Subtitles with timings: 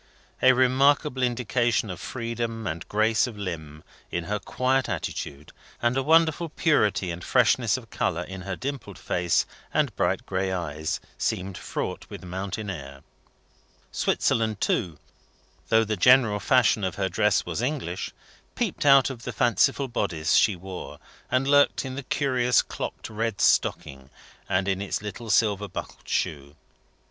[0.41, 6.01] A remarkable indication of freedom and grace of limb, in her quiet attitude, and a
[6.01, 11.55] wonderful purity and freshness of colour in her dimpled face and bright gray eyes, seemed
[11.55, 13.03] fraught with mountain air.
[13.91, 14.97] Switzerland too,
[15.69, 18.09] though the general fashion of her dress was English,
[18.55, 20.97] peeped out of the fanciful bodice she wore,
[21.29, 24.09] and lurked in the curious clocked red stocking,
[24.49, 26.55] and in its little silver buckled shoe.